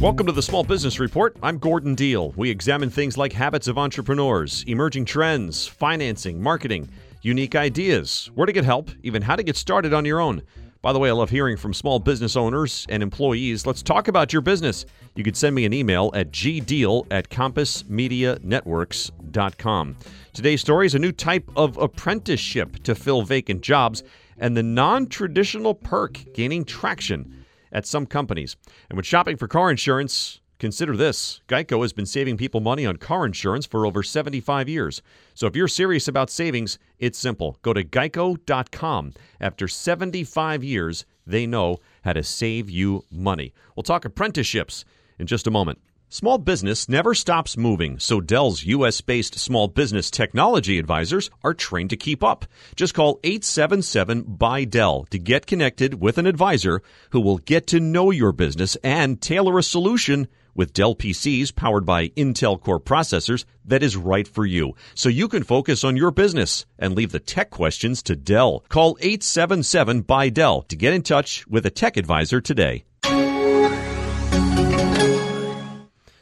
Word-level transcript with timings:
Welcome 0.00 0.26
to 0.26 0.32
the 0.32 0.42
Small 0.42 0.62
Business 0.62 1.00
Report. 1.00 1.36
I'm 1.42 1.58
Gordon 1.58 1.96
Deal. 1.96 2.30
We 2.36 2.50
examine 2.50 2.88
things 2.88 3.18
like 3.18 3.32
habits 3.32 3.66
of 3.66 3.78
entrepreneurs, 3.78 4.62
emerging 4.68 5.06
trends, 5.06 5.66
financing, 5.66 6.40
marketing, 6.40 6.88
unique 7.22 7.56
ideas, 7.56 8.30
where 8.36 8.46
to 8.46 8.52
get 8.52 8.64
help, 8.64 8.92
even 9.02 9.22
how 9.22 9.34
to 9.34 9.42
get 9.42 9.56
started 9.56 9.92
on 9.92 10.04
your 10.04 10.20
own. 10.20 10.42
By 10.82 10.92
the 10.92 11.00
way, 11.00 11.08
I 11.08 11.14
love 11.14 11.30
hearing 11.30 11.56
from 11.56 11.74
small 11.74 11.98
business 11.98 12.36
owners 12.36 12.86
and 12.88 13.02
employees. 13.02 13.66
Let's 13.66 13.82
talk 13.82 14.06
about 14.06 14.32
your 14.32 14.40
business. 14.40 14.86
You 15.16 15.24
can 15.24 15.34
send 15.34 15.56
me 15.56 15.64
an 15.64 15.72
email 15.72 16.12
at 16.14 16.30
gdeal 16.30 17.08
at 17.10 17.28
compassmedianetworks.com. 17.28 19.96
Today's 20.32 20.60
story 20.60 20.86
is 20.86 20.94
a 20.94 21.00
new 21.00 21.10
type 21.10 21.50
of 21.56 21.76
apprenticeship 21.76 22.84
to 22.84 22.94
fill 22.94 23.22
vacant 23.22 23.62
jobs 23.62 24.04
and 24.38 24.56
the 24.56 24.62
non 24.62 25.08
traditional 25.08 25.74
perk 25.74 26.24
gaining 26.34 26.64
traction 26.64 27.34
at 27.72 27.86
some 27.86 28.06
companies. 28.06 28.56
And 28.88 28.96
when 28.96 29.04
shopping 29.04 29.36
for 29.36 29.48
car 29.48 29.70
insurance, 29.70 30.40
consider 30.58 30.96
this 30.96 31.40
Geico 31.48 31.82
has 31.82 31.92
been 31.92 32.06
saving 32.06 32.36
people 32.36 32.60
money 32.60 32.84
on 32.84 32.96
car 32.96 33.24
insurance 33.24 33.66
for 33.66 33.86
over 33.86 34.02
75 34.02 34.68
years. 34.68 35.02
So 35.34 35.46
if 35.46 35.56
you're 35.56 35.68
serious 35.68 36.08
about 36.08 36.30
savings, 36.30 36.78
it's 36.98 37.18
simple. 37.18 37.58
Go 37.62 37.72
to 37.72 37.84
geico.com. 37.84 39.14
After 39.40 39.68
75 39.68 40.64
years, 40.64 41.04
they 41.26 41.46
know 41.46 41.78
how 42.02 42.14
to 42.14 42.22
save 42.22 42.70
you 42.70 43.04
money. 43.10 43.52
We'll 43.76 43.84
talk 43.84 44.04
apprenticeships 44.04 44.84
in 45.18 45.26
just 45.26 45.46
a 45.46 45.50
moment. 45.50 45.78
Small 46.10 46.38
business 46.38 46.88
never 46.88 47.12
stops 47.12 47.58
moving, 47.58 47.98
so 47.98 48.18
Dell's 48.18 48.64
US 48.64 49.02
based 49.02 49.38
small 49.38 49.68
business 49.68 50.10
technology 50.10 50.78
advisors 50.78 51.28
are 51.44 51.52
trained 51.52 51.90
to 51.90 51.98
keep 51.98 52.24
up. 52.24 52.46
Just 52.74 52.94
call 52.94 53.20
877 53.24 54.22
by 54.22 54.64
Dell 54.64 55.04
to 55.10 55.18
get 55.18 55.46
connected 55.46 56.00
with 56.00 56.16
an 56.16 56.24
advisor 56.24 56.80
who 57.10 57.20
will 57.20 57.36
get 57.36 57.66
to 57.66 57.78
know 57.78 58.10
your 58.10 58.32
business 58.32 58.74
and 58.76 59.20
tailor 59.20 59.58
a 59.58 59.62
solution 59.62 60.28
with 60.54 60.72
Dell 60.72 60.94
PCs 60.94 61.54
powered 61.54 61.84
by 61.84 62.08
Intel 62.08 62.58
Core 62.58 62.80
processors 62.80 63.44
that 63.66 63.82
is 63.82 63.94
right 63.94 64.26
for 64.26 64.46
you. 64.46 64.74
So 64.94 65.10
you 65.10 65.28
can 65.28 65.42
focus 65.42 65.84
on 65.84 65.98
your 65.98 66.10
business 66.10 66.64
and 66.78 66.94
leave 66.94 67.12
the 67.12 67.20
tech 67.20 67.50
questions 67.50 68.02
to 68.04 68.16
Dell. 68.16 68.64
Call 68.70 68.96
877 69.02 70.00
by 70.00 70.30
Dell 70.30 70.62
to 70.62 70.74
get 70.74 70.94
in 70.94 71.02
touch 71.02 71.46
with 71.48 71.66
a 71.66 71.70
tech 71.70 71.98
advisor 71.98 72.40
today. 72.40 72.84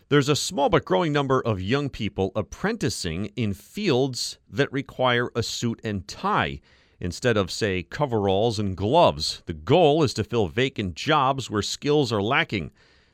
There's 0.08 0.28
a 0.28 0.36
small 0.36 0.68
but 0.68 0.84
growing 0.84 1.12
number 1.12 1.42
of 1.44 1.60
young 1.60 1.90
people 1.90 2.30
apprenticing 2.36 3.26
in 3.34 3.54
fields 3.54 4.38
that 4.48 4.72
require 4.72 5.32
a 5.34 5.42
suit 5.42 5.80
and 5.82 6.06
tie 6.06 6.60
instead 7.00 7.36
of, 7.36 7.50
say, 7.50 7.82
coveralls 7.82 8.60
and 8.60 8.76
gloves. 8.76 9.42
The 9.46 9.52
goal 9.52 10.04
is 10.04 10.14
to 10.14 10.22
fill 10.22 10.46
vacant 10.46 10.94
jobs 10.94 11.50
where 11.50 11.60
skills 11.60 12.12
are 12.12 12.22
lacking. 12.22 12.70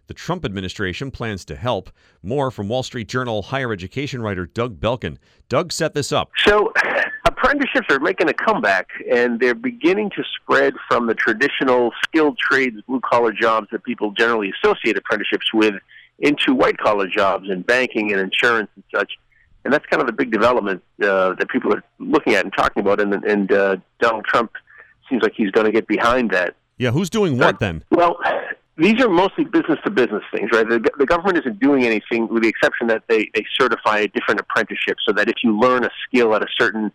The 0.07 0.13
Trump 0.13 0.45
administration 0.45 1.11
plans 1.11 1.47
to 1.47 1.57
help. 1.57 1.89
More 2.23 2.51
from 2.51 2.69
Wall 2.69 2.83
Street 2.83 3.09
Journal 3.09 3.41
higher 3.41 3.73
education 3.73 4.21
writer 4.21 4.45
Doug 4.45 4.79
Belkin. 4.79 5.17
Doug 5.49 5.73
set 5.73 5.95
this 5.95 6.13
up. 6.13 6.31
So, 6.47 6.75
apprenticeships 7.25 7.87
are 7.89 8.01
making 8.01 8.29
a 8.29 8.35
comeback, 8.35 8.89
and 9.11 9.41
they're 9.41 9.55
beginning 9.55 10.11
to 10.11 10.23
spread 10.43 10.75
from 10.89 11.07
the 11.07 11.15
traditional 11.15 11.93
skilled 12.05 12.37
trades, 12.37 12.83
blue 12.87 13.01
collar 13.01 13.33
jobs 13.33 13.69
that 13.73 13.83
people 13.83 14.11
generally 14.11 14.53
associate 14.63 14.99
apprenticeships 14.99 15.55
with 15.55 15.77
into 16.23 16.55
white 16.55 16.79
collar 16.79 17.09
jobs 17.09 17.51
in 17.51 17.63
banking 17.63 18.13
and 18.13 18.21
insurance 18.21 18.71
and 18.77 18.85
such. 18.95 19.13
And 19.65 19.73
that's 19.73 19.85
kind 19.87 20.01
of 20.01 20.07
the 20.07 20.13
big 20.13 20.33
development 20.33 20.83
uh, 21.03 21.35
that 21.35 21.49
people 21.51 21.73
are 21.75 21.83
looking 21.99 22.35
at 22.35 22.45
and 22.45 22.53
talking 22.57 22.81
about. 22.81 23.01
And, 23.01 23.13
and 23.25 23.53
uh, 23.53 23.77
Donald 24.01 24.25
Trump 24.25 24.53
seems 25.09 25.23
like 25.23 25.35
he's 25.37 25.51
going 25.51 25.67
to 25.67 25.73
get 25.73 25.87
behind 25.87 26.31
that. 26.31 26.57
Yeah, 26.79 26.91
who's 26.91 27.11
doing 27.11 27.39
what 27.39 27.61
then? 27.61 27.85
Well, 27.91 28.19
these 28.77 29.01
are 29.01 29.09
mostly 29.09 29.45
business 29.45 29.79
to 29.85 29.91
business 29.91 30.23
things, 30.33 30.51
right? 30.53 30.69
The, 30.69 30.81
the 30.99 31.07
government 31.07 31.39
isn't 31.39 31.61
doing 31.61 31.85
anything 31.85 32.29
with 32.29 32.43
the 32.43 32.49
exception 32.49 32.87
that 32.89 33.05
they, 33.09 33.31
they 33.35 33.45
certify 33.61 33.99
a 33.99 34.09
different 34.09 34.41
apprenticeship 34.41 34.97
so 35.07 35.13
that 35.13 35.29
if 35.29 35.37
you 35.45 35.59
learn 35.59 35.85
a 35.85 35.91
skill 36.07 36.35
at 36.35 36.43
a 36.43 36.49
certain 36.59 36.91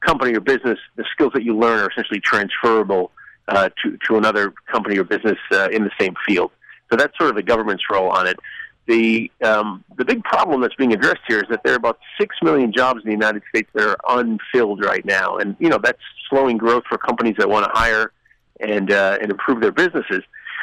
company 0.00 0.34
or 0.34 0.40
business, 0.40 0.78
the 0.96 1.04
skills 1.10 1.32
that 1.34 1.44
you 1.44 1.56
learn 1.56 1.80
are 1.80 1.90
essentially 1.90 2.20
transferable 2.20 3.10
uh, 3.48 3.70
to, 3.82 3.96
to 4.06 4.16
another 4.16 4.52
company 4.70 4.98
or 4.98 5.04
business 5.04 5.38
uh, 5.52 5.68
in 5.70 5.84
the 5.84 5.90
same 5.98 6.14
field. 6.26 6.50
So 6.90 6.96
that's 6.96 7.16
sort 7.16 7.30
of 7.30 7.36
the 7.36 7.42
government's 7.42 7.84
role 7.90 8.10
on 8.10 8.26
it 8.26 8.38
the 8.86 9.30
um, 9.44 9.84
the 9.96 10.04
big 10.04 10.22
problem 10.24 10.60
that's 10.60 10.74
being 10.74 10.92
addressed 10.92 11.20
here 11.28 11.38
is 11.38 11.48
that 11.50 11.62
there 11.62 11.74
are 11.74 11.76
about 11.76 11.98
six 12.20 12.36
million 12.42 12.72
jobs 12.72 13.00
in 13.04 13.06
the 13.06 13.12
United 13.12 13.42
States 13.48 13.70
that 13.74 13.88
are 13.88 14.18
unfilled 14.18 14.84
right 14.84 15.04
now, 15.04 15.36
and 15.36 15.56
you 15.58 15.68
know 15.68 15.78
that's 15.78 16.02
slowing 16.28 16.56
growth 16.56 16.84
for 16.88 16.98
companies 16.98 17.36
that 17.38 17.48
want 17.48 17.64
to 17.64 17.70
hire 17.72 18.12
and 18.60 18.90
uh, 18.90 19.18
and 19.20 19.30
improve 19.30 19.60
their 19.60 19.72
businesses. 19.72 20.22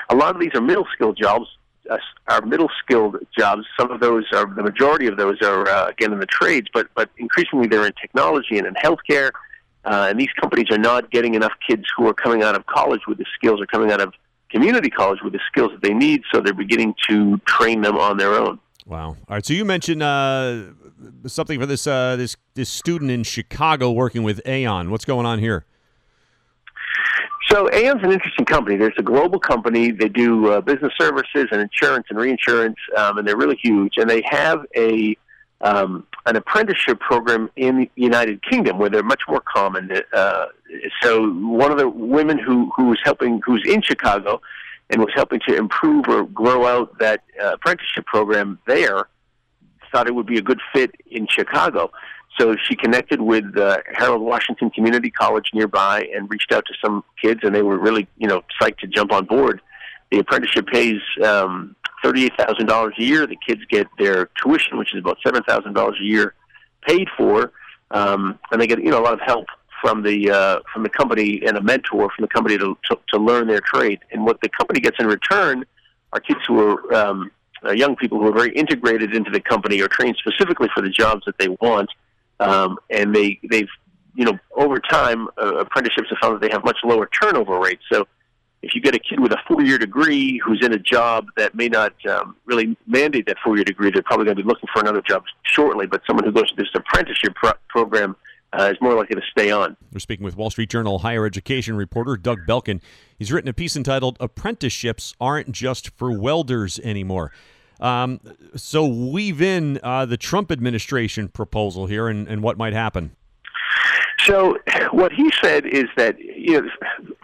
A 0.10 0.16
lot 0.16 0.36
of 0.36 0.42
these 0.42 0.52
are 0.56 0.62
middle 0.62 0.88
skilled 0.94 1.18
jobs. 1.18 1.48
Uh, 1.90 1.98
are 2.28 2.42
middle 2.46 2.70
skilled 2.84 3.18
jobs. 3.36 3.64
Some 3.80 3.90
of 3.90 4.00
those 4.00 4.26
are 4.34 4.46
the 4.46 4.62
majority 4.62 5.08
of 5.08 5.18
those 5.18 5.42
are 5.42 5.68
uh, 5.68 5.88
again 5.88 6.12
in 6.14 6.20
the 6.20 6.28
trades, 6.28 6.68
but 6.74 6.88
but 6.96 7.10
increasingly 7.18 7.68
they're 7.68 7.86
in 7.86 7.94
technology 7.94 8.58
and 8.58 8.68
in 8.68 8.74
healthcare. 8.76 9.32
Uh, 9.86 10.08
and 10.10 10.20
these 10.20 10.32
companies 10.40 10.68
are 10.72 10.78
not 10.78 11.10
getting 11.10 11.36
enough 11.36 11.54
kids 11.68 11.86
who 11.96 12.06
are 12.08 12.14
coming 12.14 12.44
out 12.44 12.54
of 12.54 12.66
college 12.66 13.02
with 13.08 13.18
the 13.18 13.26
skills 13.34 13.62
or 13.62 13.66
coming 13.66 13.92
out 13.92 14.02
of 14.02 14.14
community 14.50 14.90
college 14.90 15.20
with 15.24 15.34
the 15.34 15.40
skills 15.48 15.72
that 15.72 15.82
they 15.82 15.94
need, 15.94 16.24
so 16.34 16.42
they're 16.42 16.54
beginning 16.54 16.96
to 17.10 17.38
train 17.46 17.82
them 17.82 17.98
on 17.98 18.18
their 18.18 18.34
own. 18.34 18.60
Wow. 18.86 19.10
All 19.10 19.18
right. 19.30 19.46
So 19.46 19.54
you 19.54 19.66
mentioned 19.66 20.02
uh, 20.02 20.64
something 21.28 21.60
for 21.60 21.66
this 21.66 21.86
uh, 21.86 22.16
this 22.16 22.36
this 22.56 22.70
student 22.70 23.12
in 23.12 23.24
Chicago 23.24 23.92
working 23.92 24.24
with 24.24 24.42
Aon. 24.46 24.90
What's 24.90 25.06
going 25.06 25.26
on 25.26 25.40
here? 25.40 25.66
So 27.50 27.70
Aon's 27.72 28.04
an 28.04 28.12
interesting 28.12 28.46
company. 28.46 28.78
There's 28.78 28.94
a 28.98 29.04
global 29.04 29.40
company. 29.40 29.92
They 29.92 30.10
do 30.10 30.52
uh, 30.52 30.62
business 30.62 30.94
services 31.00 31.48
and 31.52 31.62
insurance 31.62 32.06
and 32.10 32.20
reinsurance, 32.20 32.78
um, 32.96 33.18
and 33.18 33.28
they're 33.28 33.38
really 33.38 33.60
huge. 33.62 33.94
And 33.98 34.10
they 34.10 34.22
have 34.30 34.66
a 34.76 35.18
um, 35.62 36.06
an 36.26 36.36
apprenticeship 36.36 37.00
program 37.00 37.50
in 37.56 37.78
the 37.78 37.92
United 37.96 38.42
Kingdom 38.44 38.78
where 38.78 38.90
they're 38.90 39.04
much 39.04 39.22
more 39.28 39.42
common. 39.42 39.92
Uh, 40.14 40.46
so 41.02 41.30
one 41.32 41.72
of 41.72 41.78
the 41.78 41.90
women 41.90 42.38
who 42.38 42.72
who 42.76 42.86
was 42.86 43.00
helping, 43.04 43.42
who's 43.46 43.64
in 43.66 43.82
Chicago, 43.82 44.42
and 44.90 45.02
was 45.02 45.14
helping 45.16 45.40
to 45.48 45.56
improve 45.56 46.06
or 46.08 46.26
grow 46.26 46.66
out 46.66 46.98
that 47.00 47.24
uh, 47.42 47.54
apprenticeship 47.54 48.06
program 48.06 48.60
there, 48.68 49.08
thought 49.92 50.08
it 50.08 50.16
would 50.16 50.28
be 50.28 50.38
a 50.38 50.42
good 50.42 50.62
fit 50.74 50.96
in 51.10 51.28
Chicago. 51.28 51.92
So 52.40 52.56
she 52.56 52.76
connected 52.76 53.22
with 53.22 53.58
uh, 53.58 53.80
Harold 53.94 54.22
Washington 54.22 54.70
Community 54.70 55.12
College 55.12 55.50
nearby 55.54 56.08
and 56.16 56.30
reached 56.30 56.52
out 56.54 56.66
to 56.68 56.74
some 56.84 57.04
kids, 57.22 57.42
and 57.44 57.54
they 57.54 57.64
were 57.64 57.78
really, 57.78 58.08
you 58.18 58.28
know, 58.28 58.44
psyched 58.62 58.78
to 58.80 58.88
jump 58.88 59.12
on 59.12 59.26
board. 59.26 59.62
The 60.12 60.20
apprenticeship 60.20 60.68
pays 60.68 61.02
um, 61.24 61.76
thirty-eight 62.04 62.34
thousand 62.38 62.66
dollars 62.68 62.94
a 63.00 63.04
year. 63.04 63.28
The 63.28 63.38
kids 63.48 63.62
get 63.70 63.88
their 63.98 64.30
tuition, 64.42 64.78
which 64.78 64.94
is 64.94 65.00
about 65.00 65.18
seven 65.26 65.44
thousand 65.44 65.74
dollars 65.74 65.98
a 66.02 66.06
year, 66.06 66.34
paid 66.88 67.08
for, 67.18 67.52
um, 67.92 68.40
and 68.52 68.62
they 68.62 68.68
get 68.68 68.80
you 68.84 68.92
know 68.92 69.00
a 69.00 69.06
lot 69.06 69.14
of 69.14 69.22
help 69.22 69.46
from 69.82 70.04
the 70.04 70.30
uh, 70.30 70.60
from 70.74 70.84
the 70.84 70.90
company 70.90 71.42
and 71.46 71.58
a 71.58 71.62
mentor 71.62 72.10
from 72.16 72.24
the 72.24 72.28
company 72.28 72.58
to, 72.58 72.78
to 72.90 72.98
to 73.14 73.20
learn 73.20 73.48
their 73.48 73.62
trade. 73.62 74.00
And 74.12 74.26
what 74.26 74.42
the 74.42 74.50
company 74.50 74.80
gets 74.80 74.98
in 75.00 75.08
return 75.08 75.66
are 76.14 76.20
kids 76.20 76.40
who 76.48 76.60
are 76.60 76.94
um, 76.94 77.32
uh, 77.66 77.72
young 77.72 77.96
people 77.96 78.20
who 78.20 78.28
are 78.28 78.34
very 78.34 78.54
integrated 78.54 79.16
into 79.16 79.32
the 79.32 79.40
company 79.40 79.82
or 79.82 79.88
trained 79.88 80.18
specifically 80.18 80.70
for 80.74 80.82
the 80.82 80.90
jobs 80.90 81.24
that 81.26 81.38
they 81.38 81.50
want, 81.62 81.90
um, 82.40 82.78
and 82.90 83.16
they 83.16 83.40
they've 83.50 83.70
you 84.16 84.26
know 84.26 84.38
over 84.56 84.80
time 84.80 85.28
uh, 85.42 85.56
apprenticeships 85.58 86.10
have 86.10 86.18
found 86.22 86.36
that 86.36 86.42
they 86.42 86.52
have 86.52 86.64
much 86.64 86.78
lower 86.84 87.10
turnover 87.22 87.60
rates. 87.60 87.84
So 87.92 88.08
if 88.62 88.76
you 88.76 88.82
get 88.82 88.94
a 88.94 89.00
kid 89.00 89.20
with 89.20 89.32
a 89.32 89.38
four-year 89.48 89.78
degree 89.78 90.40
who's 90.44 90.64
in 90.66 90.74
a 90.74 90.78
job 90.78 91.28
that 91.38 91.56
may 91.56 91.70
not 91.70 91.94
um, 92.08 92.36
really 92.46 92.76
mandate 92.88 93.26
that 93.28 93.38
four-year 93.44 93.64
degree, 93.64 93.90
they're 93.92 94.04
probably 94.04 94.26
going 94.26 94.36
to 94.38 94.44
be 94.44 94.48
looking 94.48 94.68
for 94.74 94.82
another 94.82 95.02
job 95.02 95.24
shortly. 95.44 95.88
But 95.88 96.02
someone 96.06 96.26
who 96.26 96.32
goes 96.32 96.50
to 96.50 96.56
this 96.56 96.68
apprenticeship 96.74 97.36
pro- 97.36 97.54
program 97.70 98.16
uh, 98.52 98.70
is 98.72 98.78
more 98.82 98.94
likely 98.96 99.16
to 99.16 99.22
stay 99.32 99.52
on. 99.52 99.78
We're 99.94 100.00
speaking 100.00 100.26
with 100.26 100.36
Wall 100.36 100.50
Street 100.50 100.70
Journal 100.70 101.00
higher 101.00 101.26
education 101.26 101.76
reporter 101.76 102.18
Doug 102.18 102.40
Belkin. 102.48 102.82
He's 103.18 103.32
written 103.32 103.50
a 103.50 103.54
piece 103.54 103.76
entitled 103.76 104.18
"Apprenticeships 104.20 105.14
Aren't 105.22 105.52
Just 105.52 105.92
for 105.92 106.12
Welders 106.20 106.80
Anymore." 106.80 107.32
Um, 107.80 108.20
so 108.56 108.86
weave 108.86 109.42
in 109.42 109.80
uh, 109.84 110.06
the 110.06 110.18
Trump 110.18 110.52
administration 110.52 111.30
proposal 111.30 111.86
here 111.86 112.10
and, 112.10 112.28
and 112.28 112.44
what 112.44 112.58
might 112.58 112.74
happen. 112.74 113.16
So 114.26 114.58
what 114.92 115.14
he 115.14 115.32
said 115.42 115.66
is 115.66 115.86
that 115.96 116.20
you 116.20 116.62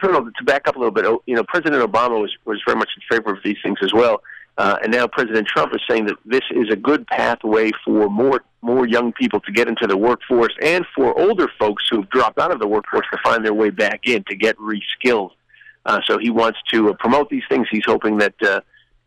know, 0.01 0.29
to 0.29 0.43
back 0.43 0.67
up 0.67 0.75
a 0.75 0.79
little 0.79 0.91
bit, 0.93 1.05
you 1.25 1.35
know, 1.35 1.43
President 1.43 1.83
Obama 1.83 2.21
was 2.21 2.35
was 2.45 2.61
very 2.65 2.77
much 2.77 2.89
in 2.95 3.17
favor 3.17 3.33
of 3.33 3.43
these 3.43 3.57
things 3.63 3.79
as 3.81 3.93
well, 3.93 4.21
uh, 4.57 4.77
and 4.81 4.91
now 4.91 5.07
President 5.07 5.47
Trump 5.47 5.73
is 5.73 5.81
saying 5.89 6.05
that 6.05 6.15
this 6.25 6.41
is 6.51 6.69
a 6.71 6.75
good 6.75 7.05
pathway 7.07 7.71
for 7.83 8.09
more 8.09 8.43
more 8.61 8.87
young 8.87 9.11
people 9.13 9.39
to 9.41 9.51
get 9.51 9.67
into 9.67 9.87
the 9.87 9.97
workforce, 9.97 10.53
and 10.61 10.85
for 10.95 11.17
older 11.19 11.47
folks 11.59 11.83
who've 11.89 12.09
dropped 12.09 12.39
out 12.39 12.51
of 12.51 12.59
the 12.59 12.67
workforce 12.67 13.05
to 13.11 13.19
find 13.23 13.43
their 13.43 13.53
way 13.53 13.69
back 13.69 14.01
in 14.05 14.23
to 14.27 14.35
get 14.35 14.57
reskilled. 14.57 15.31
Uh, 15.85 15.99
so 16.05 16.17
he 16.17 16.29
wants 16.29 16.57
to 16.71 16.89
uh, 16.89 16.93
promote 16.93 17.29
these 17.29 17.43
things. 17.49 17.67
He's 17.69 17.85
hoping 17.85 18.17
that 18.17 18.33
uh, 18.41 18.61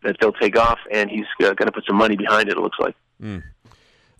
that 0.04 0.16
they'll 0.20 0.32
take 0.32 0.58
off, 0.58 0.78
and 0.92 1.10
he's 1.10 1.26
uh, 1.40 1.54
going 1.54 1.66
to 1.66 1.72
put 1.72 1.84
some 1.86 1.96
money 1.96 2.16
behind 2.16 2.48
it. 2.48 2.56
It 2.56 2.60
looks 2.60 2.78
like. 2.78 2.94
Mm. 3.20 3.42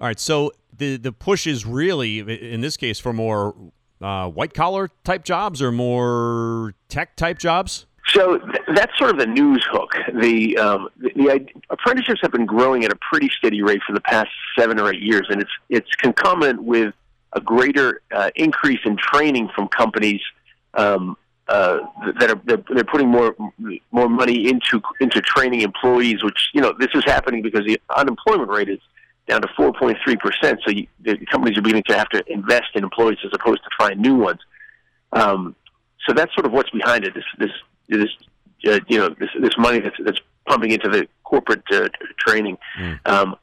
All 0.01 0.07
right, 0.07 0.21
so 0.21 0.53
the 0.77 0.97
the 0.97 1.13
push 1.13 1.47
is 1.47 1.67
really 1.67 2.21
in 2.21 2.61
this 2.61 2.77
case 2.77 2.99
for 2.99 3.13
more 3.13 3.55
uh, 4.01 4.29
white 4.29 4.55
collar 4.55 4.89
type 5.05 5.25
jobs 5.25 5.61
or 5.61 5.73
more 5.73 6.75
tech 6.89 7.17
type 7.17 7.39
jobs. 7.39 7.87
So 8.09 8.39
th- 8.39 8.65
that's 8.75 8.97
sort 8.97 9.11
of 9.11 9.19
the 9.19 9.27
news 9.27 9.67
hook. 9.71 9.95
The, 10.15 10.57
um, 10.57 10.89
the, 10.97 11.11
the 11.15 11.47
apprenticeships 11.69 12.21
have 12.23 12.33
been 12.33 12.47
growing 12.47 12.85
at 12.85 12.91
a 12.91 12.97
pretty 12.97 13.29
steady 13.37 13.61
rate 13.61 13.81
for 13.87 13.93
the 13.93 14.01
past 14.01 14.31
seven 14.59 14.81
or 14.81 14.91
eight 14.93 15.03
years, 15.03 15.27
and 15.29 15.43
it's 15.43 15.51
it's 15.69 15.91
concomitant 15.97 16.63
with 16.63 16.95
a 17.35 17.41
greater 17.41 18.01
uh, 18.13 18.31
increase 18.35 18.81
in 18.87 18.97
training 18.97 19.51
from 19.55 19.69
companies 19.69 20.23
um, 20.75 21.17
uh, 21.49 21.81
that 22.19 22.31
are 22.31 22.41
they're, 22.45 22.63
they're 22.71 22.85
putting 22.85 23.09
more 23.09 23.37
more 23.91 24.09
money 24.09 24.49
into 24.49 24.81
into 25.01 25.21
training 25.21 25.61
employees. 25.61 26.23
Which 26.23 26.49
you 26.55 26.63
know 26.63 26.73
this 26.79 26.91
is 26.95 27.05
happening 27.05 27.43
because 27.43 27.67
the 27.67 27.79
unemployment 27.95 28.49
rate 28.49 28.71
is 28.71 28.81
down 29.29 29.43
to 29.43 29.49
4.3 29.49 29.97
percent. 30.19 30.61
So 30.65 30.73
you, 30.73 30.87
the 31.01 31.17
companies 31.27 31.59
are 31.59 31.63
beginning 31.63 31.85
to 31.89 31.97
have 31.97 32.09
to 32.11 32.23
invest 32.31 32.71
in 32.75 32.85
employees 32.85 33.19
as 33.25 33.31
opposed 33.35 33.63
to 33.65 33.71
find 33.79 34.01
new 34.01 34.17
ones. 34.17 34.41
Um, 35.13 35.55
so 36.07 36.15
that's 36.15 36.35
sort 36.35 36.47
of 36.47 36.53
what's 36.53 36.71
behind 36.71 37.05
it. 37.05 37.15
This 37.15 37.25
this 37.39 37.51
this 37.89 38.73
uh, 38.73 38.81
you 38.89 38.99
know 38.99 39.09
this 39.09 39.31
this 39.41 39.57
money 39.59 39.81
that's 39.81 39.97
that's 40.05 40.21
pumping 40.47 40.73
into 40.73 40.89
the 40.89 41.07
corporate 41.25 41.63
uh, 41.71 41.89
training. 42.19 42.57
Mm. 42.79 42.99
Um, 43.07 43.37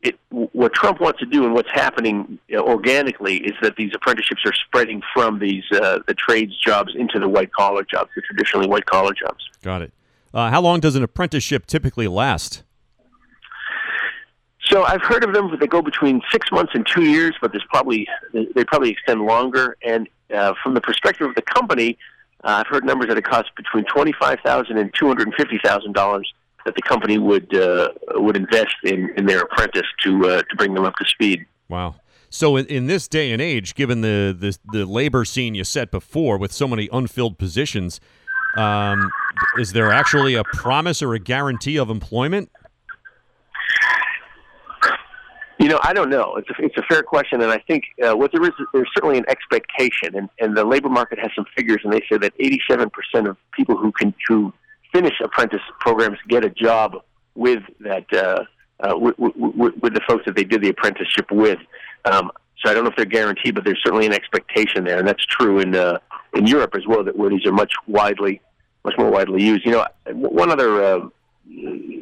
it, 0.00 0.18
what 0.30 0.72
Trump 0.74 1.00
wants 1.00 1.18
to 1.18 1.26
do 1.26 1.44
and 1.44 1.54
what's 1.54 1.70
happening 1.72 2.38
organically 2.54 3.38
is 3.38 3.54
that 3.62 3.74
these 3.76 3.90
apprenticeships 3.94 4.42
are 4.46 4.52
spreading 4.54 5.02
from 5.12 5.40
these 5.40 5.64
uh, 5.72 5.98
the 6.06 6.14
trades 6.14 6.56
jobs 6.64 6.94
into 6.94 7.18
the 7.18 7.28
white 7.28 7.52
collar 7.52 7.84
jobs, 7.84 8.10
the 8.14 8.22
traditionally 8.22 8.68
white 8.68 8.86
collar 8.86 9.12
jobs. 9.12 9.48
Got 9.62 9.82
it. 9.82 9.92
Uh, 10.32 10.50
how 10.50 10.60
long 10.60 10.80
does 10.80 10.94
an 10.94 11.02
apprenticeship 11.02 11.66
typically 11.66 12.06
last? 12.06 12.62
So 14.68 14.84
I've 14.84 15.02
heard 15.02 15.24
of 15.24 15.32
them. 15.32 15.56
They 15.58 15.66
go 15.66 15.82
between 15.82 16.20
six 16.30 16.50
months 16.52 16.72
and 16.74 16.86
two 16.86 17.04
years, 17.04 17.34
but 17.40 17.52
there's 17.52 17.64
probably 17.70 18.06
they 18.32 18.64
probably 18.64 18.90
extend 18.90 19.22
longer. 19.22 19.76
And 19.82 20.08
uh, 20.34 20.54
from 20.62 20.74
the 20.74 20.80
perspective 20.80 21.26
of 21.26 21.34
the 21.34 21.42
company, 21.42 21.96
uh, 22.44 22.62
I've 22.62 22.66
heard 22.66 22.84
numbers 22.84 23.08
that 23.08 23.18
it 23.18 23.24
costs 23.24 23.50
between 23.56 23.84
twenty-five 23.84 24.40
thousand 24.44 24.76
and 24.78 24.92
two 24.94 25.06
hundred 25.06 25.28
and 25.28 25.34
fifty 25.34 25.58
thousand 25.64 25.94
dollars 25.94 26.32
that 26.64 26.74
the 26.74 26.82
company 26.82 27.16
would 27.16 27.54
uh, 27.54 27.90
would 28.14 28.36
invest 28.36 28.74
in, 28.84 29.10
in 29.16 29.26
their 29.26 29.40
apprentice 29.40 29.86
to 30.04 30.28
uh, 30.28 30.42
to 30.42 30.56
bring 30.56 30.74
them 30.74 30.84
up 30.84 30.96
to 30.96 31.04
speed. 31.06 31.46
Wow. 31.68 31.96
So 32.30 32.56
in, 32.56 32.66
in 32.66 32.88
this 32.88 33.08
day 33.08 33.32
and 33.32 33.40
age, 33.40 33.74
given 33.74 34.02
the, 34.02 34.36
the 34.38 34.58
the 34.70 34.84
labor 34.84 35.24
scene 35.24 35.54
you 35.54 35.64
set 35.64 35.90
before 35.90 36.36
with 36.36 36.52
so 36.52 36.68
many 36.68 36.88
unfilled 36.92 37.38
positions, 37.38 38.00
um, 38.56 39.10
is 39.56 39.72
there 39.72 39.90
actually 39.90 40.34
a 40.34 40.44
promise 40.44 41.00
or 41.00 41.14
a 41.14 41.18
guarantee 41.18 41.78
of 41.78 41.88
employment? 41.88 42.50
You 45.58 45.68
know, 45.68 45.80
I 45.82 45.92
don't 45.92 46.08
know. 46.08 46.36
It's 46.36 46.48
a, 46.50 46.64
it's 46.64 46.76
a 46.76 46.82
fair 46.82 47.02
question, 47.02 47.42
and 47.42 47.50
I 47.50 47.58
think 47.58 47.84
uh, 48.06 48.16
what 48.16 48.30
there 48.32 48.42
is, 48.44 48.52
there's 48.72 48.88
certainly 48.94 49.18
an 49.18 49.24
expectation, 49.28 50.14
and, 50.14 50.28
and 50.38 50.56
the 50.56 50.64
labor 50.64 50.88
market 50.88 51.18
has 51.18 51.30
some 51.34 51.46
figures, 51.56 51.80
and 51.82 51.92
they 51.92 52.02
say 52.10 52.16
that 52.18 52.32
87% 52.38 53.28
of 53.28 53.36
people 53.52 53.76
who 53.76 53.90
can 53.90 54.14
who 54.28 54.52
finish 54.92 55.14
apprentice 55.22 55.60
programs 55.80 56.18
get 56.28 56.44
a 56.44 56.50
job 56.50 57.02
with 57.34 57.62
that 57.80 58.06
uh, 58.12 58.44
uh, 58.80 58.96
with, 58.96 59.16
with, 59.18 59.74
with 59.82 59.94
the 59.94 60.00
folks 60.08 60.24
that 60.26 60.36
they 60.36 60.44
did 60.44 60.62
the 60.62 60.68
apprenticeship 60.68 61.30
with. 61.30 61.58
Um, 62.04 62.30
so 62.62 62.70
I 62.70 62.74
don't 62.74 62.84
know 62.84 62.90
if 62.90 62.96
they're 62.96 63.04
guaranteed, 63.04 63.54
but 63.54 63.64
there's 63.64 63.80
certainly 63.82 64.06
an 64.06 64.12
expectation 64.12 64.84
there, 64.84 64.98
and 64.98 65.06
that's 65.06 65.24
true 65.26 65.60
in 65.60 65.74
uh, 65.74 65.98
in 66.34 66.46
Europe 66.46 66.74
as 66.76 66.86
well. 66.86 67.02
That 67.02 67.16
these 67.16 67.46
are 67.46 67.52
much 67.52 67.72
widely, 67.86 68.40
much 68.84 68.94
more 68.98 69.10
widely 69.10 69.42
used. 69.42 69.64
You 69.64 69.72
know, 69.72 69.86
one 70.06 70.50
other 70.50 70.82
uh, 70.82 71.00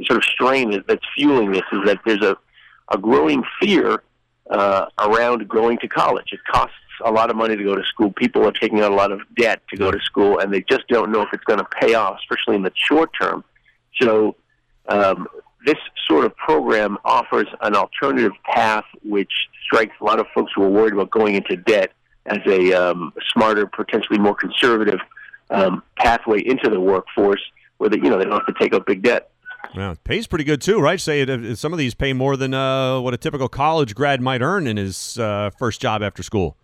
sort 0.06 0.18
of 0.18 0.24
strain 0.24 0.82
that's 0.86 1.04
fueling 1.14 1.52
this 1.52 1.62
is 1.72 1.80
that 1.86 2.00
there's 2.04 2.22
a 2.22 2.36
a 2.92 2.98
growing 2.98 3.42
fear 3.60 4.02
uh, 4.50 4.86
around 4.98 5.48
going 5.48 5.78
to 5.78 5.88
college. 5.88 6.32
It 6.32 6.40
costs 6.50 6.74
a 7.04 7.10
lot 7.10 7.30
of 7.30 7.36
money 7.36 7.56
to 7.56 7.62
go 7.62 7.74
to 7.74 7.84
school. 7.84 8.10
People 8.12 8.46
are 8.46 8.52
taking 8.52 8.80
out 8.80 8.92
a 8.92 8.94
lot 8.94 9.12
of 9.12 9.20
debt 9.36 9.60
to 9.70 9.76
go 9.76 9.90
to 9.90 10.00
school, 10.00 10.38
and 10.38 10.52
they 10.52 10.62
just 10.62 10.86
don't 10.88 11.10
know 11.10 11.22
if 11.22 11.28
it's 11.32 11.44
going 11.44 11.58
to 11.58 11.66
pay 11.80 11.94
off, 11.94 12.18
especially 12.20 12.56
in 12.56 12.62
the 12.62 12.72
short 12.74 13.10
term. 13.20 13.44
So, 14.00 14.36
um, 14.88 15.26
this 15.64 15.76
sort 16.06 16.24
of 16.24 16.36
program 16.36 16.96
offers 17.04 17.48
an 17.60 17.74
alternative 17.74 18.32
path 18.44 18.84
which 19.02 19.32
strikes 19.64 19.94
a 20.00 20.04
lot 20.04 20.20
of 20.20 20.26
folks 20.32 20.52
who 20.54 20.62
are 20.62 20.68
worried 20.68 20.92
about 20.92 21.10
going 21.10 21.34
into 21.34 21.56
debt 21.56 21.92
as 22.26 22.38
a 22.46 22.72
um, 22.72 23.12
smarter, 23.32 23.66
potentially 23.66 24.18
more 24.18 24.34
conservative 24.34 25.00
um, 25.50 25.82
pathway 25.96 26.40
into 26.40 26.70
the 26.70 26.80
workforce, 26.80 27.42
where 27.78 27.90
they, 27.90 27.96
you 27.96 28.08
know 28.08 28.18
they 28.18 28.24
don't 28.24 28.34
have 28.34 28.46
to 28.46 28.54
take 28.60 28.74
out 28.74 28.86
big 28.86 29.02
debt. 29.02 29.30
Yeah, 29.74 29.92
it 29.92 30.04
pays 30.04 30.26
pretty 30.26 30.44
good 30.44 30.60
too, 30.60 30.80
right? 30.80 31.00
Say 31.00 31.22
it, 31.22 31.56
some 31.56 31.72
of 31.72 31.78
these 31.78 31.94
pay 31.94 32.12
more 32.12 32.36
than 32.36 32.54
uh, 32.54 33.00
what 33.00 33.14
a 33.14 33.16
typical 33.16 33.48
college 33.48 33.94
grad 33.94 34.20
might 34.20 34.42
earn 34.42 34.66
in 34.66 34.76
his 34.76 35.18
uh, 35.18 35.50
first 35.58 35.80
job 35.80 36.02
after 36.02 36.22
school. 36.22 36.56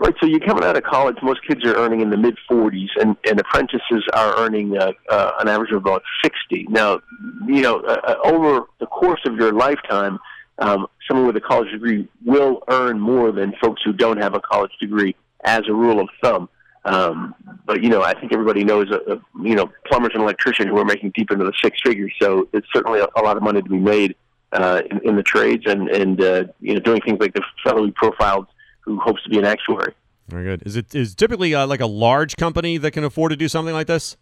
Right. 0.00 0.14
So 0.20 0.26
you're 0.26 0.40
coming 0.40 0.64
out 0.64 0.76
of 0.76 0.82
college. 0.82 1.16
Most 1.22 1.40
kids 1.46 1.64
are 1.64 1.76
earning 1.76 2.00
in 2.00 2.10
the 2.10 2.16
mid 2.16 2.36
40s, 2.50 2.88
and, 2.96 3.16
and 3.28 3.38
apprentices 3.38 4.04
are 4.12 4.36
earning 4.38 4.76
uh, 4.76 4.92
uh, 5.08 5.32
an 5.40 5.48
average 5.48 5.70
of 5.70 5.76
about 5.76 6.02
60. 6.22 6.66
Now, 6.68 7.00
you 7.46 7.62
know, 7.62 7.80
uh, 7.80 8.00
uh, 8.04 8.16
over 8.24 8.66
the 8.80 8.86
course 8.86 9.20
of 9.24 9.36
your 9.36 9.52
lifetime, 9.52 10.18
um, 10.58 10.88
someone 11.06 11.26
with 11.26 11.36
a 11.36 11.40
college 11.40 11.70
degree 11.70 12.08
will 12.24 12.62
earn 12.68 12.98
more 12.98 13.30
than 13.30 13.54
folks 13.62 13.82
who 13.84 13.92
don't 13.92 14.20
have 14.20 14.34
a 14.34 14.40
college 14.40 14.72
degree, 14.80 15.14
as 15.44 15.62
a 15.68 15.72
rule 15.72 16.00
of 16.00 16.08
thumb. 16.22 16.48
Um, 16.84 17.34
but 17.66 17.82
you 17.82 17.88
know, 17.88 18.02
I 18.02 18.18
think 18.18 18.32
everybody 18.32 18.62
knows, 18.62 18.90
uh, 18.90 19.12
uh, 19.12 19.16
you 19.42 19.54
know, 19.54 19.70
plumbers 19.86 20.12
and 20.14 20.22
electricians 20.22 20.68
who 20.68 20.76
are 20.78 20.84
making 20.84 21.12
deep 21.14 21.30
into 21.30 21.44
the 21.44 21.52
six 21.62 21.78
figures. 21.82 22.12
So 22.20 22.48
it's 22.52 22.66
certainly 22.74 23.00
a, 23.00 23.06
a 23.16 23.22
lot 23.22 23.36
of 23.36 23.42
money 23.42 23.62
to 23.62 23.68
be 23.68 23.78
made 23.78 24.16
uh, 24.52 24.82
in, 24.90 25.08
in 25.08 25.16
the 25.16 25.22
trades, 25.22 25.64
and 25.66 25.88
and 25.88 26.20
uh, 26.20 26.44
you 26.60 26.74
know, 26.74 26.80
doing 26.80 27.00
things 27.00 27.18
like 27.20 27.34
the 27.34 27.42
federally 27.64 27.94
profiled 27.94 28.46
who 28.80 29.00
hopes 29.00 29.22
to 29.24 29.30
be 29.30 29.38
an 29.38 29.44
actuary. 29.44 29.94
Very 30.28 30.44
good. 30.44 30.62
Is 30.66 30.76
it 30.76 30.94
is 30.94 31.14
typically 31.14 31.54
uh, 31.54 31.66
like 31.66 31.80
a 31.80 31.86
large 31.86 32.36
company 32.36 32.76
that 32.78 32.90
can 32.90 33.04
afford 33.04 33.30
to 33.30 33.36
do 33.36 33.48
something 33.48 33.74
like 33.74 33.86
this? 33.86 34.16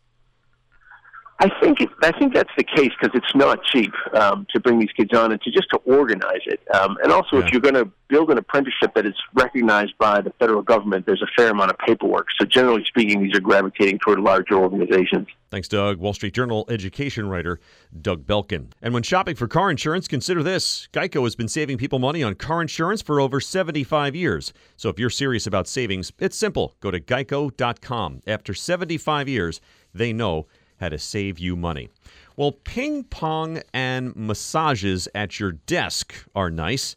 I 1.43 1.51
think 1.61 1.81
it, 1.81 1.89
I 2.03 2.17
think 2.17 2.35
that's 2.35 2.53
the 2.57 2.63
case 2.63 2.93
because 3.01 3.11
it's 3.15 3.35
not 3.35 3.65
cheap 3.65 3.93
um, 4.15 4.47
to 4.51 4.61
bring 4.61 4.79
these 4.79 4.93
kids 4.97 5.13
on 5.13 5.33
and 5.33 5.43
to 5.43 5.51
just 5.51 5.69
to 5.71 5.79
organize 5.79 6.43
it. 6.47 6.61
Um, 6.73 6.97
and 7.03 7.11
also, 7.11 7.39
yeah. 7.39 7.45
if 7.45 7.51
you're 7.51 7.61
going 7.61 7.75
to 7.75 7.91
build 8.07 8.31
an 8.31 8.39
apprenticeship 8.39 8.95
that 8.95 9.07
is 9.07 9.15
recognized 9.35 9.99
by 9.99 10.21
the 10.21 10.31
federal 10.39 10.63
government, 10.63 11.05
there's 11.05 11.21
a 11.21 11.27
fair 11.37 11.51
amount 11.51 11.73
of 11.73 11.79
paperwork. 11.79 12.29
So, 12.39 12.47
generally 12.47 12.85
speaking, 12.87 13.21
these 13.25 13.35
are 13.37 13.41
gravitating 13.41 13.99
toward 13.99 14.21
larger 14.21 14.55
organizations. 14.55 15.27
Thanks, 15.51 15.67
Doug. 15.67 15.99
Wall 15.99 16.15
Street 16.15 16.33
Journal 16.33 16.65
education 16.69 17.29
writer 17.29 17.59
Doug 18.01 18.25
Belkin. 18.25 18.71
And 18.81 18.95
when 18.95 19.03
shopping 19.03 19.35
for 19.35 19.49
car 19.49 19.69
insurance, 19.69 20.07
consider 20.07 20.45
this: 20.45 20.87
Geico 20.93 21.25
has 21.25 21.35
been 21.35 21.49
saving 21.49 21.77
people 21.77 21.99
money 21.99 22.23
on 22.23 22.37
car 22.37 22.63
insurance 22.63 23.03
for 23.03 23.21
over 23.21 23.41
75 23.41 24.15
years. 24.15 24.53
So, 24.77 24.91
if 24.91 24.99
you're 25.01 25.11
serious 25.11 25.49
about 25.49 25.67
savings, 25.67 26.13
it's 26.21 26.37
simple. 26.37 26.77
Go 26.79 26.93
to 26.93 27.01
geico.com. 27.01 28.21
After 28.29 28.55
75 28.55 29.29
years, 29.29 29.61
they 29.93 30.13
know 30.13 30.47
how 30.83 30.91
to 30.91 30.99
save 30.99 31.39
you 31.39 31.57
money. 31.57 31.89
Well, 32.37 32.53
ping 32.53 33.05
pong 33.05 33.63
and 33.73 34.15
massages 34.15 35.09
at 35.15 35.41
your 35.41 35.53
desk 35.53 36.15
are 36.35 36.51
nice, 36.51 36.97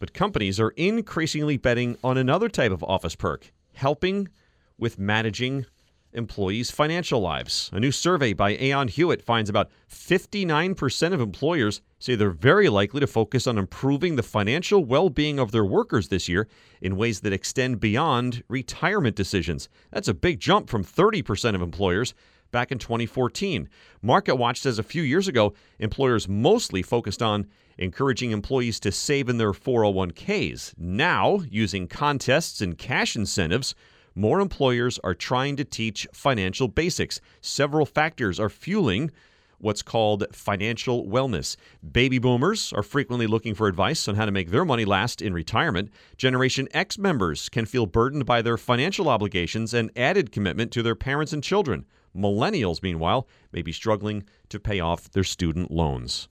but 0.00 0.12
companies 0.12 0.58
are 0.58 0.70
increasingly 0.70 1.56
betting 1.56 1.98
on 2.02 2.18
another 2.18 2.48
type 2.48 2.72
of 2.72 2.82
office 2.82 3.14
perk 3.14 3.52
helping 3.74 4.28
with 4.76 4.98
managing 4.98 5.66
employees' 6.12 6.70
financial 6.70 7.20
lives. 7.20 7.70
A 7.72 7.78
new 7.78 7.92
survey 7.92 8.32
by 8.32 8.56
Aon 8.56 8.88
Hewitt 8.88 9.22
finds 9.22 9.50
about 9.50 9.70
59% 9.90 11.12
of 11.12 11.20
employers 11.20 11.80
say 11.98 12.14
they're 12.14 12.30
very 12.30 12.68
likely 12.68 13.00
to 13.00 13.06
focus 13.06 13.46
on 13.46 13.58
improving 13.58 14.16
the 14.16 14.22
financial 14.22 14.84
well 14.84 15.10
being 15.10 15.38
of 15.38 15.52
their 15.52 15.64
workers 15.64 16.08
this 16.08 16.28
year 16.28 16.48
in 16.80 16.96
ways 16.96 17.20
that 17.20 17.32
extend 17.32 17.78
beyond 17.78 18.42
retirement 18.48 19.16
decisions. 19.16 19.68
That's 19.92 20.08
a 20.08 20.14
big 20.14 20.40
jump 20.40 20.68
from 20.70 20.84
30% 20.84 21.54
of 21.54 21.62
employers 21.62 22.14
back 22.50 22.72
in 22.72 22.78
2014. 22.78 23.68
MarketWatch 24.04 24.58
says 24.58 24.78
a 24.78 24.82
few 24.82 25.02
years 25.02 25.28
ago, 25.28 25.54
employers 25.78 26.28
mostly 26.28 26.82
focused 26.82 27.22
on 27.22 27.46
encouraging 27.78 28.30
employees 28.30 28.80
to 28.80 28.92
save 28.92 29.28
in 29.28 29.38
their 29.38 29.52
401ks. 29.52 30.74
Now, 30.76 31.40
using 31.48 31.86
contests 31.86 32.60
and 32.60 32.76
cash 32.76 33.16
incentives, 33.16 33.74
more 34.14 34.40
employers 34.40 34.98
are 35.04 35.14
trying 35.14 35.56
to 35.56 35.64
teach 35.64 36.06
financial 36.12 36.68
basics. 36.68 37.20
Several 37.40 37.86
factors 37.86 38.40
are 38.40 38.48
fueling 38.48 39.12
what's 39.60 39.82
called 39.82 40.24
financial 40.32 41.06
wellness. 41.06 41.56
Baby 41.92 42.18
boomers 42.18 42.72
are 42.72 42.82
frequently 42.82 43.26
looking 43.26 43.54
for 43.54 43.68
advice 43.68 44.08
on 44.08 44.14
how 44.14 44.24
to 44.24 44.32
make 44.32 44.50
their 44.50 44.64
money 44.64 44.84
last 44.84 45.20
in 45.20 45.32
retirement. 45.32 45.90
Generation 46.16 46.68
X 46.72 46.98
members 46.98 47.48
can 47.48 47.66
feel 47.66 47.86
burdened 47.86 48.26
by 48.26 48.42
their 48.42 48.56
financial 48.56 49.08
obligations 49.08 49.74
and 49.74 49.90
added 49.96 50.32
commitment 50.32 50.72
to 50.72 50.82
their 50.82 50.94
parents 50.94 51.32
and 51.32 51.42
children. 51.42 51.84
Millennials, 52.16 52.82
meanwhile, 52.82 53.28
may 53.52 53.62
be 53.62 53.72
struggling 53.72 54.24
to 54.48 54.60
pay 54.60 54.80
off 54.80 55.10
their 55.10 55.24
student 55.24 55.70
loans. 55.70 56.28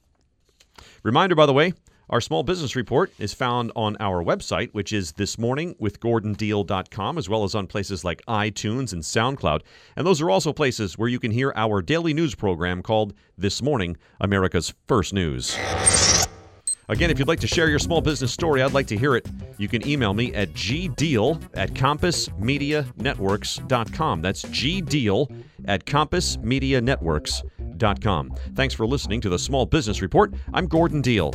Reminder, 1.04 1.36
by 1.36 1.46
the 1.46 1.54
way, 1.54 1.74
our 2.10 2.22
small 2.22 2.44
business 2.44 2.74
report 2.76 3.12
is 3.20 3.34
found 3.34 3.72
on 3.76 3.98
our 4.00 4.24
website, 4.24 4.70
which 4.72 4.94
is 4.94 5.12
thismorningwithgordondeal.com, 5.14 7.18
as 7.18 7.28
well 7.28 7.44
as 7.44 7.54
on 7.54 7.68
places 7.68 8.06
like 8.06 8.26
iTunes 8.28 8.94
and 8.94 9.04
SoundCloud. 9.04 9.62
And 9.98 10.08
those 10.08 10.22
are 10.22 10.30
also 10.30 10.54
places 10.54 10.98
where 10.98 11.10
you 11.10 11.20
can 11.20 11.32
hear 11.32 11.52
our 11.58 11.82
daily 11.82 12.14
news 12.14 12.34
program 12.34 12.82
called 12.82 13.14
This 13.38 13.62
Morning, 13.62 13.98
America's 14.22 14.74
First 14.88 15.14
News. 15.14 15.58
Again, 16.90 17.10
if 17.10 17.20
you'd 17.20 17.28
like 17.28 17.42
to 17.42 17.48
share 17.48 17.70
your 17.70 17.80
small 17.80 18.00
business 18.00 18.32
story, 18.32 18.62
I'd 18.62 18.72
like 18.72 18.88
to 18.88 18.98
hear 18.98 19.18
it. 19.18 19.28
You 19.58 19.68
can 19.68 19.86
email 19.86 20.14
me 20.14 20.34
at 20.34 20.54
gdeal 20.54 21.44
at 21.56 21.74
compassmedianetworks.com. 21.74 24.22
That's 24.22 24.44
gdeal 24.44 25.44
at 25.68 25.86
compassmedianetworks.com. 25.86 28.36
Thanks 28.56 28.74
for 28.74 28.88
listening 28.88 29.22
to 29.22 29.30
the 29.30 29.40
Small 29.40 29.66
Business 29.66 30.02
Report. 30.02 30.34
I'm 30.54 30.68
Gordon 30.68 31.02
Deal. 31.02 31.34